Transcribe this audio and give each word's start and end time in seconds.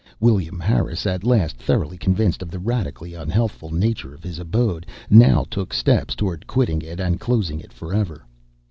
William 0.19 0.59
Harris, 0.59 1.05
at 1.05 1.23
last 1.23 1.57
thoroughly 1.57 1.95
convinced 1.95 2.41
of 2.41 2.49
the 2.49 2.57
radically 2.57 3.13
unhealthful 3.13 3.69
nature 3.69 4.15
of 4.15 4.23
his 4.23 4.39
abode, 4.39 4.87
now 5.11 5.45
took 5.47 5.71
steps 5.75 6.15
toward 6.15 6.47
quitting 6.47 6.81
it 6.81 6.99
and 6.99 7.19
closing 7.19 7.59
it 7.59 7.71
for 7.71 7.93
ever. 7.93 8.25